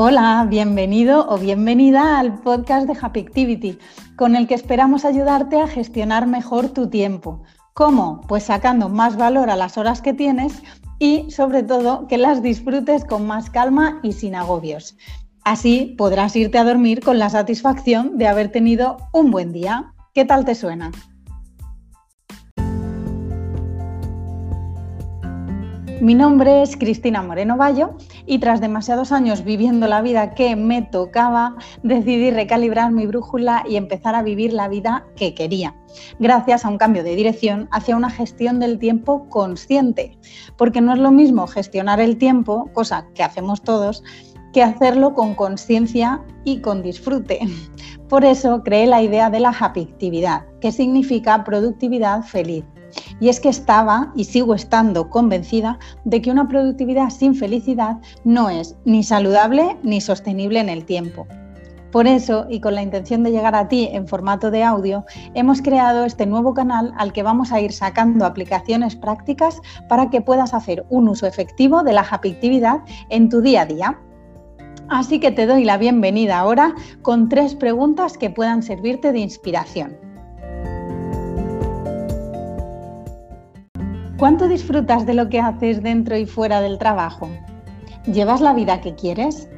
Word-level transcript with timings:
Hola, 0.00 0.46
bienvenido 0.48 1.26
o 1.28 1.38
bienvenida 1.38 2.20
al 2.20 2.38
podcast 2.38 2.86
de 2.86 2.96
Happy 3.02 3.18
Activity, 3.18 3.80
con 4.14 4.36
el 4.36 4.46
que 4.46 4.54
esperamos 4.54 5.04
ayudarte 5.04 5.60
a 5.60 5.66
gestionar 5.66 6.28
mejor 6.28 6.68
tu 6.68 6.88
tiempo. 6.88 7.42
¿Cómo? 7.74 8.20
Pues 8.28 8.44
sacando 8.44 8.88
más 8.88 9.16
valor 9.16 9.50
a 9.50 9.56
las 9.56 9.76
horas 9.76 10.00
que 10.00 10.14
tienes 10.14 10.62
y, 11.00 11.28
sobre 11.32 11.64
todo, 11.64 12.06
que 12.06 12.16
las 12.16 12.42
disfrutes 12.42 13.04
con 13.04 13.26
más 13.26 13.50
calma 13.50 13.98
y 14.04 14.12
sin 14.12 14.36
agobios. 14.36 14.96
Así 15.42 15.96
podrás 15.98 16.36
irte 16.36 16.58
a 16.58 16.64
dormir 16.64 17.00
con 17.00 17.18
la 17.18 17.28
satisfacción 17.28 18.18
de 18.18 18.28
haber 18.28 18.52
tenido 18.52 18.98
un 19.12 19.32
buen 19.32 19.52
día. 19.52 19.94
¿Qué 20.14 20.24
tal 20.24 20.44
te 20.44 20.54
suena? 20.54 20.92
Mi 26.00 26.14
nombre 26.14 26.62
es 26.62 26.76
Cristina 26.76 27.20
Moreno 27.22 27.56
Bayo 27.56 27.96
y 28.28 28.38
tras 28.38 28.60
demasiados 28.60 29.10
años 29.10 29.42
viviendo 29.42 29.88
la 29.88 30.02
vida 30.02 30.34
que 30.34 30.54
me 30.54 30.82
tocaba, 30.82 31.56
decidí 31.82 32.30
recalibrar 32.30 32.92
mi 32.92 33.06
brújula 33.06 33.64
y 33.66 33.76
empezar 33.76 34.14
a 34.14 34.22
vivir 34.22 34.52
la 34.52 34.68
vida 34.68 35.06
que 35.16 35.34
quería, 35.34 35.74
gracias 36.18 36.64
a 36.64 36.68
un 36.68 36.76
cambio 36.76 37.02
de 37.02 37.16
dirección 37.16 37.68
hacia 37.72 37.96
una 37.96 38.10
gestión 38.10 38.60
del 38.60 38.78
tiempo 38.78 39.28
consciente, 39.30 40.18
porque 40.58 40.82
no 40.82 40.92
es 40.92 40.98
lo 40.98 41.10
mismo 41.10 41.46
gestionar 41.46 42.00
el 42.00 42.18
tiempo, 42.18 42.70
cosa 42.74 43.06
que 43.14 43.22
hacemos 43.22 43.62
todos, 43.62 44.04
que 44.52 44.62
hacerlo 44.62 45.14
con 45.14 45.34
conciencia 45.34 46.22
y 46.44 46.60
con 46.60 46.82
disfrute. 46.82 47.40
Por 48.08 48.24
eso 48.24 48.62
creé 48.62 48.86
la 48.86 49.02
idea 49.02 49.30
de 49.30 49.40
la 49.40 49.50
happy 49.58 49.88
actividad, 49.92 50.46
que 50.60 50.72
significa 50.72 51.44
productividad 51.44 52.22
feliz 52.22 52.64
y 53.20 53.28
es 53.28 53.40
que 53.40 53.48
estaba 53.48 54.12
y 54.14 54.24
sigo 54.24 54.54
estando 54.54 55.10
convencida 55.10 55.78
de 56.04 56.22
que 56.22 56.30
una 56.30 56.48
productividad 56.48 57.10
sin 57.10 57.34
felicidad 57.34 57.98
no 58.24 58.50
es 58.50 58.76
ni 58.84 59.02
saludable 59.02 59.76
ni 59.82 60.00
sostenible 60.00 60.60
en 60.60 60.68
el 60.68 60.84
tiempo. 60.84 61.26
Por 61.90 62.06
eso, 62.06 62.46
y 62.50 62.60
con 62.60 62.74
la 62.74 62.82
intención 62.82 63.22
de 63.22 63.30
llegar 63.30 63.54
a 63.54 63.68
ti 63.68 63.88
en 63.90 64.06
formato 64.06 64.50
de 64.50 64.62
audio, 64.62 65.06
hemos 65.34 65.62
creado 65.62 66.04
este 66.04 66.26
nuevo 66.26 66.52
canal 66.52 66.92
al 66.98 67.14
que 67.14 67.22
vamos 67.22 67.50
a 67.50 67.60
ir 67.60 67.72
sacando 67.72 68.26
aplicaciones 68.26 68.94
prácticas 68.94 69.60
para 69.88 70.10
que 70.10 70.20
puedas 70.20 70.52
hacer 70.52 70.84
un 70.90 71.08
uso 71.08 71.26
efectivo 71.26 71.82
de 71.82 71.94
la 71.94 72.02
actividad 72.02 72.80
en 73.08 73.30
tu 73.30 73.40
día 73.40 73.62
a 73.62 73.66
día. 73.66 73.98
Así 74.90 75.18
que 75.18 75.30
te 75.30 75.46
doy 75.46 75.64
la 75.64 75.78
bienvenida 75.78 76.38
ahora 76.38 76.74
con 77.02 77.28
tres 77.28 77.54
preguntas 77.54 78.18
que 78.18 78.30
puedan 78.30 78.62
servirte 78.62 79.12
de 79.12 79.20
inspiración. 79.20 80.07
¿Cuánto 84.18 84.48
disfrutas 84.48 85.06
de 85.06 85.14
lo 85.14 85.28
que 85.28 85.38
haces 85.38 85.80
dentro 85.80 86.16
y 86.16 86.26
fuera 86.26 86.60
del 86.60 86.76
trabajo? 86.76 87.28
¿Llevas 88.12 88.40
la 88.40 88.52
vida 88.52 88.80
que 88.80 88.96
quieres? 88.96 89.48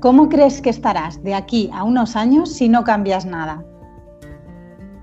¿Cómo 0.00 0.28
crees 0.28 0.60
que 0.60 0.68
estarás 0.68 1.22
de 1.22 1.34
aquí 1.34 1.70
a 1.72 1.84
unos 1.84 2.14
años 2.14 2.52
si 2.52 2.68
no 2.68 2.84
cambias 2.84 3.24
nada? 3.24 3.64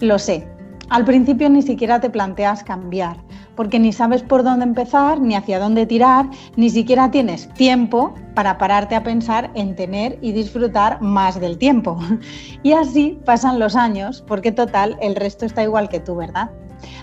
Lo 0.01 0.19
sé, 0.19 0.47
al 0.89 1.03
principio 1.03 1.49
ni 1.49 1.63
siquiera 1.63 1.99
te 1.99 2.11
planteas 2.11 2.63
cambiar, 2.63 3.17
porque 3.55 3.79
ni 3.79 3.91
sabes 3.91 4.21
por 4.21 4.43
dónde 4.43 4.65
empezar, 4.65 5.19
ni 5.19 5.33
hacia 5.33 5.57
dónde 5.57 5.87
tirar, 5.87 6.29
ni 6.55 6.69
siquiera 6.69 7.09
tienes 7.09 7.51
tiempo 7.55 8.13
para 8.35 8.59
pararte 8.59 8.93
a 8.93 9.01
pensar 9.01 9.49
en 9.55 9.75
tener 9.75 10.19
y 10.21 10.31
disfrutar 10.31 11.01
más 11.01 11.39
del 11.39 11.57
tiempo. 11.57 11.97
Y 12.61 12.73
así 12.73 13.19
pasan 13.25 13.57
los 13.57 13.75
años, 13.75 14.23
porque 14.27 14.51
total, 14.51 14.95
el 15.01 15.15
resto 15.15 15.47
está 15.47 15.63
igual 15.63 15.89
que 15.89 15.99
tú, 15.99 16.17
¿verdad? 16.17 16.51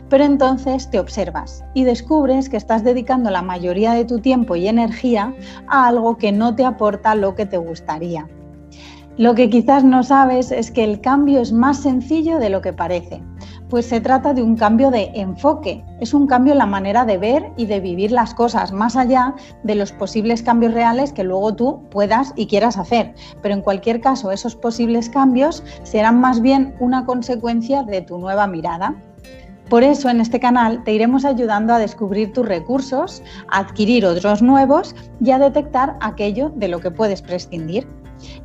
Pero 0.08 0.24
entonces 0.24 0.90
te 0.90 0.98
observas 0.98 1.64
y 1.74 1.84
descubres 1.84 2.48
que 2.48 2.56
estás 2.56 2.84
dedicando 2.84 3.30
la 3.30 3.42
mayoría 3.42 3.92
de 3.92 4.04
tu 4.04 4.20
tiempo 4.20 4.56
y 4.56 4.68
energía 4.68 5.34
a 5.68 5.86
algo 5.86 6.18
que 6.18 6.32
no 6.32 6.54
te 6.54 6.64
aporta 6.64 7.14
lo 7.14 7.34
que 7.34 7.46
te 7.46 7.58
gustaría. 7.58 8.28
Lo 9.18 9.34
que 9.34 9.50
quizás 9.50 9.82
no 9.82 10.04
sabes 10.04 10.52
es 10.52 10.70
que 10.70 10.84
el 10.84 11.00
cambio 11.00 11.40
es 11.40 11.52
más 11.52 11.78
sencillo 11.78 12.38
de 12.38 12.50
lo 12.50 12.60
que 12.60 12.72
parece, 12.72 13.20
pues 13.68 13.86
se 13.86 14.00
trata 14.00 14.32
de 14.32 14.44
un 14.44 14.56
cambio 14.56 14.92
de 14.92 15.10
enfoque, 15.14 15.84
es 16.00 16.14
un 16.14 16.28
cambio 16.28 16.52
en 16.52 16.58
la 16.58 16.66
manera 16.66 17.04
de 17.04 17.18
ver 17.18 17.50
y 17.56 17.66
de 17.66 17.80
vivir 17.80 18.12
las 18.12 18.32
cosas, 18.32 18.72
más 18.72 18.94
allá 18.94 19.34
de 19.64 19.74
los 19.74 19.90
posibles 19.90 20.42
cambios 20.42 20.72
reales 20.72 21.12
que 21.12 21.24
luego 21.24 21.54
tú 21.54 21.82
puedas 21.90 22.32
y 22.36 22.46
quieras 22.46 22.78
hacer. 22.78 23.14
Pero 23.42 23.54
en 23.54 23.62
cualquier 23.62 24.00
caso, 24.00 24.30
esos 24.30 24.54
posibles 24.54 25.10
cambios 25.10 25.64
serán 25.82 26.20
más 26.20 26.40
bien 26.40 26.76
una 26.78 27.04
consecuencia 27.04 27.82
de 27.82 28.02
tu 28.02 28.18
nueva 28.18 28.46
mirada. 28.46 28.94
Por 29.68 29.82
eso 29.82 30.08
en 30.08 30.20
este 30.20 30.40
canal 30.40 30.82
te 30.84 30.92
iremos 30.92 31.26
ayudando 31.26 31.74
a 31.74 31.78
descubrir 31.78 32.32
tus 32.32 32.46
recursos, 32.46 33.22
a 33.50 33.58
adquirir 33.58 34.06
otros 34.06 34.40
nuevos 34.40 34.94
y 35.20 35.30
a 35.30 35.38
detectar 35.38 35.96
aquello 36.00 36.50
de 36.56 36.68
lo 36.68 36.80
que 36.80 36.90
puedes 36.90 37.20
prescindir. 37.20 37.86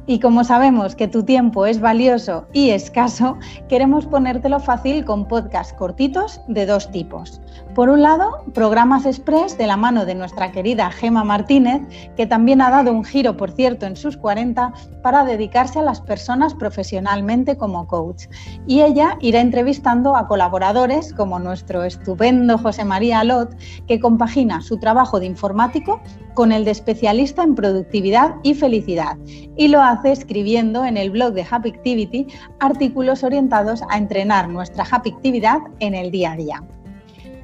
Y 0.06 0.20
como 0.20 0.44
sabemos 0.44 0.96
que 0.96 1.08
tu 1.08 1.24
tiempo 1.24 1.66
es 1.66 1.80
valioso 1.80 2.46
y 2.52 2.72
escaso, 2.72 3.38
queremos 3.70 4.06
ponértelo 4.06 4.60
fácil 4.60 5.06
con 5.06 5.28
podcasts 5.28 5.74
cortitos 5.74 6.42
de 6.48 6.66
dos 6.66 6.92
tipos. 6.92 7.42
Por 7.76 7.90
un 7.90 8.04
lado, 8.04 8.44
programas 8.54 9.08
express 9.08 9.58
de 9.58 9.66
la 9.66 9.78
mano 9.78 10.06
de 10.06 10.14
nuestra 10.14 10.52
querida 10.52 10.92
Gema 10.92 11.24
Martínez, 11.24 11.82
que 12.16 12.28
también 12.28 12.62
ha 12.62 12.70
dado 12.70 12.92
un 12.92 13.04
giro, 13.04 13.36
por 13.36 13.50
cierto, 13.50 13.88
en 13.88 13.96
sus 13.96 14.16
40 14.16 14.72
para 15.02 15.26
dedicarse 15.26 15.80
a 15.80 15.82
las 15.82 16.00
personas 16.00 16.54
profesionalmente 16.54 17.58
como 17.58 17.88
coach. 17.88 18.26
Y 18.68 18.82
ella 18.82 19.18
irá 19.22 19.42
entrevistando 19.42 20.16
a 20.16 20.28
colaboradores 20.28 21.14
como 21.14 21.40
nuestro 21.40 21.84
estupendo 21.84 22.60
José 22.60 22.86
María 22.86 23.22
Alot, 23.22 23.56
que 23.88 24.00
compagina 24.00 24.62
su 24.62 24.78
trabajo 24.78 25.20
de 25.20 25.26
informático 25.26 26.00
con 26.36 26.52
el 26.52 26.66
de 26.66 26.72
especialista 26.72 27.42
en 27.42 27.56
productividad 27.56 28.36
y 28.44 28.54
felicidad. 28.54 29.18
Y 29.58 29.70
lo 29.70 29.82
hace 29.82 30.12
escribiendo 30.12 30.86
en 30.86 30.96
el 30.96 31.10
blog 31.10 31.34
de 31.34 31.48
Happy 31.50 31.70
Activity 31.70 32.28
artículos 32.60 33.24
orientados 33.24 33.82
a 33.90 33.98
entrenar 33.98 34.48
nuestra 34.48 34.86
happy 34.90 35.10
actividad 35.10 35.58
en 35.80 35.96
el 35.96 36.12
día 36.12 36.34
a 36.34 36.36
día. 36.36 36.64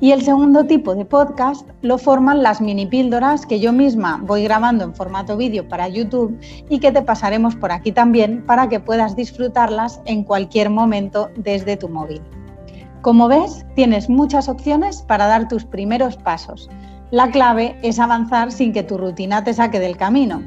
Y 0.01 0.11
el 0.11 0.21
segundo 0.21 0.65
tipo 0.65 0.95
de 0.95 1.03
podcast 1.03 1.67
lo 1.81 1.97
forman 1.97 2.41
las 2.41 2.61
mini 2.61 2.85
píldoras 2.85 3.45
que 3.45 3.59
yo 3.59 3.73
misma 3.73 4.21
voy 4.23 4.43
grabando 4.43 4.85
en 4.85 4.95
formato 4.95 5.35
vídeo 5.35 5.67
para 5.67 5.89
YouTube 5.89 6.39
y 6.69 6.79
que 6.79 6.93
te 6.93 7.01
pasaremos 7.01 7.57
por 7.57 7.73
aquí 7.73 7.91
también 7.91 8.45
para 8.45 8.69
que 8.69 8.79
puedas 8.79 9.17
disfrutarlas 9.17 9.99
en 10.05 10.23
cualquier 10.23 10.69
momento 10.69 11.29
desde 11.35 11.75
tu 11.75 11.89
móvil. 11.89 12.21
Como 13.01 13.27
ves, 13.27 13.65
tienes 13.75 14.09
muchas 14.09 14.47
opciones 14.47 15.01
para 15.01 15.27
dar 15.27 15.49
tus 15.49 15.65
primeros 15.65 16.15
pasos. 16.15 16.69
La 17.11 17.31
clave 17.31 17.75
es 17.81 17.99
avanzar 17.99 18.51
sin 18.51 18.71
que 18.71 18.83
tu 18.83 18.97
rutina 18.97 19.43
te 19.43 19.53
saque 19.53 19.79
del 19.79 19.97
camino. 19.97 20.43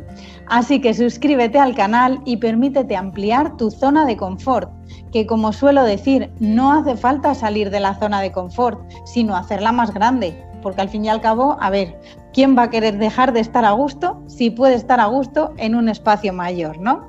Así 0.53 0.83
que 0.83 0.93
suscríbete 0.93 1.59
al 1.59 1.75
canal 1.75 2.21
y 2.27 2.37
permítete 2.37 2.95
ampliar 2.95 3.57
tu 3.57 3.71
zona 3.71 4.05
de 4.05 4.19
confort, 4.19 4.71
que 5.11 5.27
como 5.27 5.51
suelo 5.51 5.83
decir, 5.83 6.31
no 6.41 6.75
hace 6.75 6.95
falta 6.95 7.35
salir 7.35 7.71
de 7.71 7.81
la 7.81 7.95
zona 7.95 8.21
de 8.21 8.33
confort, 8.33 8.79
sino 9.07 9.35
hacerla 9.35 9.73
más 9.73 9.95
grande, 9.95 10.37
porque 10.61 10.83
al 10.83 10.91
fin 10.91 11.07
y 11.07 11.09
al 11.09 11.23
cabo, 11.23 11.57
a 11.59 11.71
ver, 11.71 11.99
¿quién 12.35 12.55
va 12.55 12.65
a 12.65 12.71
querer 12.71 12.99
dejar 12.99 13.33
de 13.33 13.41
estar 13.41 13.65
a 13.65 13.71
gusto 13.71 14.23
si 14.27 14.51
puede 14.51 14.75
estar 14.75 15.01
a 15.01 15.07
gusto 15.07 15.55
en 15.57 15.75
un 15.75 15.89
espacio 15.89 16.35
mayor, 16.35 16.79
no? 16.79 17.03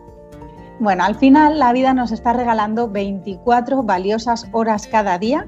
Bueno, 0.80 1.04
al 1.04 1.16
final 1.16 1.60
la 1.60 1.74
vida 1.74 1.94
nos 1.94 2.14
está 2.14 2.32
regalando 2.32 2.90
24 2.90 3.84
valiosas 3.84 4.48
horas 4.54 4.88
cada 4.88 5.18
día 5.18 5.48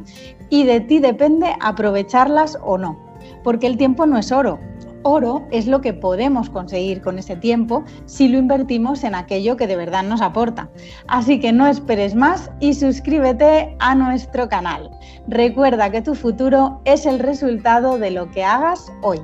y 0.49 0.65
de 0.65 0.81
ti 0.81 0.99
depende 0.99 1.55
aprovecharlas 1.61 2.59
o 2.61 2.77
no, 2.77 2.99
porque 3.41 3.67
el 3.67 3.77
tiempo 3.77 4.05
no 4.05 4.17
es 4.17 4.33
oro, 4.33 4.59
oro 5.05 5.47
es 5.51 5.67
lo 5.67 5.81
que 5.81 5.93
podemos 5.93 6.49
conseguir 6.49 7.01
con 7.01 7.19
ese 7.19 7.35
tiempo 7.35 7.83
si 8.05 8.27
lo 8.27 8.39
invertimos 8.39 9.03
en 9.03 9.15
aquello 9.15 9.55
que 9.55 9.67
de 9.67 9.75
verdad 9.75 10.03
nos 10.03 10.21
aporta. 10.21 10.67
Así 11.07 11.39
que 11.39 11.53
no 11.53 11.67
esperes 11.67 12.15
más 12.15 12.51
y 12.59 12.73
suscríbete 12.73 13.75
a 13.79 13.93
nuestro 13.95 14.49
canal. 14.49 14.89
Recuerda 15.27 15.91
que 15.91 16.01
tu 16.01 16.15
futuro 16.15 16.81
es 16.85 17.05
el 17.05 17.19
resultado 17.19 17.99
de 17.99 18.11
lo 18.11 18.31
que 18.31 18.43
hagas 18.43 18.91
hoy. 19.03 19.21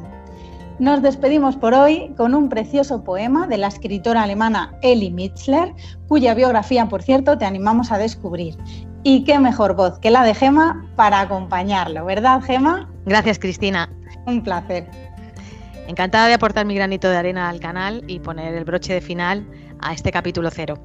Nos 0.78 1.02
despedimos 1.02 1.58
por 1.58 1.74
hoy 1.74 2.14
con 2.16 2.34
un 2.34 2.50
precioso 2.50 3.03
poema 3.03 3.47
de 3.47 3.58
la 3.58 3.68
escritora 3.68 4.24
alemana 4.24 4.76
Ellie 4.82 5.11
Mitzler, 5.11 5.73
cuya 6.08 6.34
biografía, 6.34 6.88
por 6.90 7.03
cierto, 7.03 7.38
te 7.38 7.46
animamos 7.46 7.91
a 7.91 7.97
descubrir. 7.97 8.56
Y 9.03 9.23
qué 9.23 9.40
mejor 9.40 9.76
voz 9.76 10.00
que 10.00 10.11
la 10.11 10.23
de 10.23 10.35
Gema 10.35 10.88
para 10.96 11.22
acompañarlo, 11.22 12.06
¿verdad, 12.06 12.41
Gema? 12.41 12.88
Gracias, 13.06 13.40
Cristina. 13.40 13.91
Un 14.28 14.44
placer. 14.44 14.88
Encantada 15.88 16.28
de 16.28 16.34
aportar 16.34 16.66
mi 16.66 16.76
granito 16.76 17.10
de 17.10 17.18
arena 17.18 17.50
al 17.50 17.60
canal 17.60 18.04
y 18.08 18.20
poner 18.20 18.56
el 18.56 18.66
broche 18.66 18.94
de 18.94 19.02
final 19.02 19.46
a 19.80 19.94
este 19.94 20.12
capítulo 20.12 20.50
cero. 20.52 20.76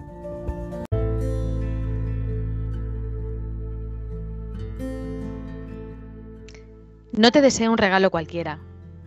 No 7.12 7.30
te 7.30 7.40
deseo 7.40 7.72
un 7.72 7.78
regalo 7.78 8.10
cualquiera, 8.10 8.58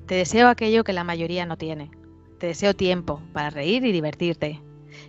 te 0.09 0.15
deseo 0.15 0.47
aquello 0.47 0.83
que 0.83 0.93
la 0.93 1.03
mayoría 1.03 1.45
no 1.45 1.55
tiene. 1.55 1.91
Te 2.39 2.47
deseo 2.47 2.73
tiempo 2.73 3.21
para 3.31 3.51
reír 3.51 3.85
y 3.85 3.91
divertirte. 3.91 4.59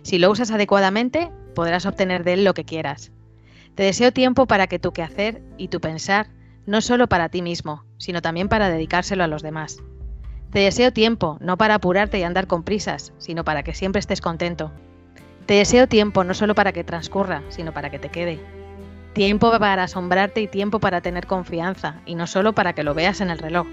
Si 0.03 0.19
lo 0.19 0.29
usas 0.29 0.51
adecuadamente, 0.51 1.31
podrás 1.55 1.87
obtener 1.87 2.23
de 2.23 2.33
él 2.33 2.43
lo 2.43 2.53
que 2.53 2.65
quieras. 2.65 3.11
Te 3.73 3.81
deseo 3.81 4.11
tiempo 4.11 4.45
para 4.45 4.67
que 4.67 4.77
tu 4.77 4.91
quehacer 4.91 5.41
y 5.57 5.69
tu 5.69 5.79
pensar, 5.79 6.27
no 6.67 6.81
solo 6.81 7.07
para 7.07 7.29
ti 7.29 7.41
mismo, 7.41 7.83
sino 7.97 8.21
también 8.21 8.47
para 8.47 8.69
dedicárselo 8.69 9.23
a 9.23 9.27
los 9.27 9.41
demás. 9.41 9.81
Te 10.51 10.59
deseo 10.59 10.91
tiempo, 10.91 11.37
no 11.39 11.57
para 11.57 11.75
apurarte 11.75 12.19
y 12.19 12.23
andar 12.23 12.45
con 12.45 12.63
prisas, 12.63 13.13
sino 13.19 13.45
para 13.45 13.63
que 13.63 13.73
siempre 13.73 14.01
estés 14.01 14.19
contento. 14.19 14.69
Te 15.45 15.53
deseo 15.53 15.87
tiempo 15.87 16.25
no 16.25 16.33
solo 16.33 16.55
para 16.55 16.73
que 16.73 16.83
transcurra, 16.83 17.41
sino 17.47 17.73
para 17.73 17.89
que 17.89 17.99
te 17.99 18.09
quede. 18.09 18.37
Tiempo 19.13 19.49
para 19.57 19.83
asombrarte 19.83 20.41
y 20.41 20.47
tiempo 20.47 20.79
para 20.79 20.99
tener 20.99 21.25
confianza, 21.25 22.01
y 22.05 22.15
no 22.15 22.27
solo 22.27 22.51
para 22.51 22.73
que 22.73 22.83
lo 22.83 22.93
veas 22.93 23.21
en 23.21 23.29
el 23.29 23.39
reloj. 23.39 23.65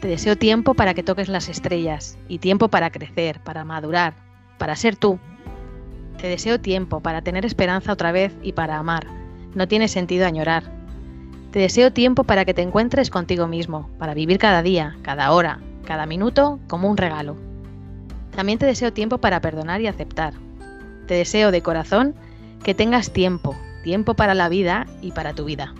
Te 0.00 0.06
deseo 0.06 0.36
tiempo 0.36 0.74
para 0.74 0.94
que 0.94 1.02
toques 1.02 1.28
las 1.28 1.48
estrellas, 1.48 2.16
y 2.28 2.38
tiempo 2.38 2.68
para 2.68 2.90
crecer, 2.90 3.40
para 3.40 3.64
madurar, 3.64 4.14
para 4.58 4.76
ser 4.76 4.94
tú. 4.94 5.18
Te 6.20 6.28
deseo 6.28 6.60
tiempo 6.60 7.00
para 7.00 7.22
tener 7.22 7.44
esperanza 7.44 7.92
otra 7.92 8.12
vez 8.12 8.32
y 8.42 8.52
para 8.52 8.78
amar. 8.78 9.08
No 9.56 9.66
tiene 9.66 9.88
sentido 9.88 10.24
añorar. 10.24 10.62
Te 11.50 11.58
deseo 11.58 11.92
tiempo 11.92 12.22
para 12.22 12.44
que 12.44 12.54
te 12.54 12.62
encuentres 12.62 13.10
contigo 13.10 13.48
mismo, 13.48 13.90
para 13.98 14.14
vivir 14.14 14.38
cada 14.38 14.62
día, 14.62 14.96
cada 15.02 15.32
hora, 15.32 15.58
cada 15.90 16.06
minuto 16.06 16.60
como 16.68 16.88
un 16.88 16.96
regalo. 16.96 17.36
También 18.36 18.60
te 18.60 18.66
deseo 18.66 18.92
tiempo 18.92 19.18
para 19.18 19.40
perdonar 19.40 19.80
y 19.80 19.88
aceptar. 19.88 20.34
Te 21.08 21.14
deseo 21.14 21.50
de 21.50 21.62
corazón 21.62 22.14
que 22.62 22.74
tengas 22.74 23.10
tiempo, 23.12 23.56
tiempo 23.82 24.14
para 24.14 24.34
la 24.34 24.48
vida 24.48 24.86
y 25.02 25.10
para 25.10 25.34
tu 25.34 25.46
vida. 25.46 25.74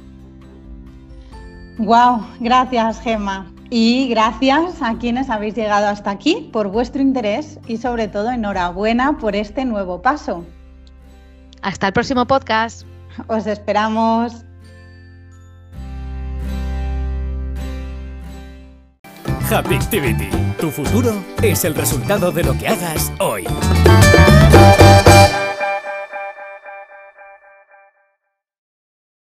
Wow, 1.78 2.26
gracias 2.40 3.00
Gemma. 3.02 3.52
Y 3.70 4.08
gracias 4.08 4.82
a 4.82 4.98
quienes 4.98 5.30
habéis 5.30 5.54
llegado 5.54 5.86
hasta 5.86 6.10
aquí 6.10 6.50
por 6.52 6.66
vuestro 6.72 7.00
interés 7.00 7.60
y 7.68 7.76
sobre 7.76 8.08
todo 8.08 8.32
enhorabuena 8.32 9.16
por 9.16 9.36
este 9.36 9.64
nuevo 9.64 10.02
paso. 10.02 10.44
Hasta 11.62 11.86
el 11.86 11.92
próximo 11.92 12.26
podcast. 12.26 12.84
Os 13.28 13.46
esperamos. 13.46 14.44
Happy 19.52 19.74
Activity. 19.74 20.30
Tu 20.60 20.70
futuro 20.70 21.24
es 21.42 21.64
el 21.64 21.74
resultado 21.74 22.30
de 22.30 22.44
lo 22.44 22.56
que 22.56 22.68
hagas 22.68 23.12
hoy. 23.18 23.44